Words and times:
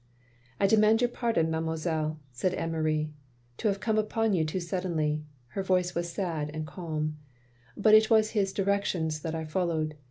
"I 0.59 0.65
demand 0.65 0.99
your 1.01 1.11
pardon, 1.11 1.51
mademoiselle," 1.51 2.19
said 2.31 2.55
Anne 2.55 2.71
Marie, 2.71 3.13
"to 3.57 3.67
have 3.67 3.79
come 3.79 3.99
upon 3.99 4.33
you 4.33 4.43
too 4.43 4.59
sud 4.59 4.81
denly." 4.81 5.21
Her 5.49 5.61
voice 5.61 5.93
was 5.93 6.11
sad, 6.11 6.49
and 6.55 6.65
calm. 6.65 7.17
"But 7.77 7.93
it 7.93 8.09
was 8.09 8.31
his 8.31 8.51
directions 8.51 9.19
that 9.19 9.35
I 9.35 9.45
followed. 9.45 9.93